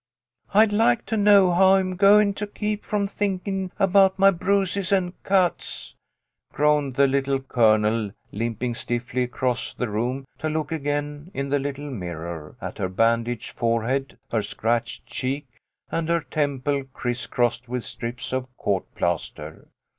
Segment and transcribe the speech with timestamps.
[0.55, 5.13] "I'd like to know how I'm goin' to keep from thinkin' about my bruises and
[5.21, 5.93] cuts,"
[6.51, 11.91] groaned the Little Colonel, limping stiffly across the room to look again in the little
[11.91, 15.45] mirror, at her bandaged fore head, her scratched cheek,
[15.91, 19.67] and her temple, criss crossed with strips of court plaster.